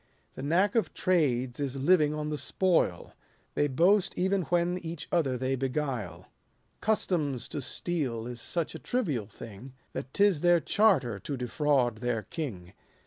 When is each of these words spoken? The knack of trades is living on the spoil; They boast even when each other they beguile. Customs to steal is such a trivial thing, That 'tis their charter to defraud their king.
The 0.33 0.41
knack 0.41 0.73
of 0.73 0.95
trades 0.95 1.59
is 1.59 1.75
living 1.75 2.11
on 2.11 2.29
the 2.29 2.37
spoil; 2.39 3.13
They 3.53 3.67
boast 3.67 4.17
even 4.17 4.41
when 4.45 4.79
each 4.79 5.07
other 5.11 5.37
they 5.37 5.55
beguile. 5.55 6.25
Customs 6.79 7.47
to 7.49 7.61
steal 7.61 8.25
is 8.25 8.41
such 8.41 8.73
a 8.73 8.79
trivial 8.79 9.27
thing, 9.27 9.73
That 9.93 10.11
'tis 10.11 10.41
their 10.41 10.59
charter 10.59 11.19
to 11.19 11.37
defraud 11.37 11.97
their 11.97 12.23
king. 12.23 12.73